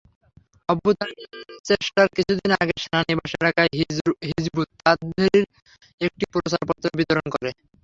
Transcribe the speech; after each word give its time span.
অভ্যুত্থানচেষ্টার 0.69 2.07
কিছুদিন 2.15 2.51
আগে 2.61 2.73
সেনানিবাস 2.83 3.31
এলাকায় 3.39 3.71
হিযবুত 4.27 4.67
তাহ্রীর 4.79 5.43
একটি 6.01 6.23
প্রচারপত্র 6.33 6.85
বিতরণ 6.99 7.27
করে। 7.33 7.49